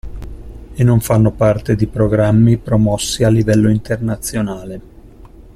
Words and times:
E 0.73 0.83
non 0.83 0.99
fanno 0.99 1.31
parte 1.31 1.75
di 1.75 1.85
programmi 1.85 2.57
promossi 2.57 3.23
a 3.23 3.29
livello 3.29 3.69
internazionale. 3.69 4.81